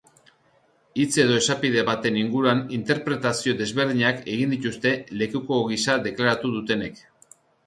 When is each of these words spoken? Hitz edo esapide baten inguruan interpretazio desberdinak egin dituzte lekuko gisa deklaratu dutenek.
Hitz 1.01 1.09
edo 1.23 1.35
esapide 1.41 1.83
baten 1.89 2.17
inguruan 2.21 2.63
interpretazio 2.77 3.53
desberdinak 3.61 4.25
egin 4.37 4.57
dituzte 4.57 4.95
lekuko 5.21 5.61
gisa 5.75 6.01
deklaratu 6.09 6.53
dutenek. 6.57 7.01